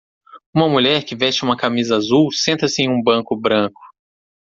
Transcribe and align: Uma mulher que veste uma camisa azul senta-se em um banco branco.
Uma 0.51 0.67
mulher 0.67 1.05
que 1.05 1.15
veste 1.15 1.43
uma 1.43 1.55
camisa 1.55 1.95
azul 1.95 2.31
senta-se 2.31 2.81
em 2.81 2.89
um 2.89 3.03
banco 3.03 3.35
branco. 3.37 3.79